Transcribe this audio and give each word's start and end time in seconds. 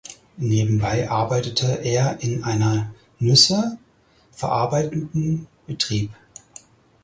Nebenbei 0.37 1.07
arbeitete 1.11 1.75
er 1.83 2.23
in 2.23 2.43
einer 2.43 2.91
Nüsse 3.19 3.77
verarbeitenden 4.31 5.45
Betrieb. 5.67 6.09